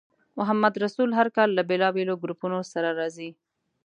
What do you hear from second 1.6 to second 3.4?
بېلابېلو ګروپونو سره راځي.